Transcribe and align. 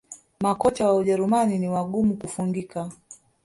Makocha 0.39 0.87
wa 0.87 0.95
Ujerumani 0.95 1.59
ni 1.59 1.67
wagumu 1.69 2.13
kufungika 2.17 2.91